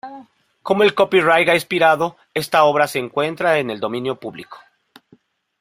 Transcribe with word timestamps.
Como 0.63 0.81
el 0.81 0.95
copyright 0.95 1.47
ha 1.49 1.53
expirado, 1.53 2.17
esta 2.33 2.63
obra 2.63 2.87
se 2.87 2.97
encuentra 2.97 3.59
en 3.59 3.69
el 3.69 3.79
dominio 3.79 4.19
público. 4.19 4.57